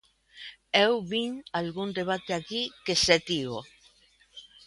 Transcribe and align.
Eu 0.85 0.93
vin 1.11 1.31
algún 1.59 1.89
debate 1.99 2.31
aquí 2.35 2.61
que 2.85 2.95
se 3.03 3.17
tivo. 3.29 3.59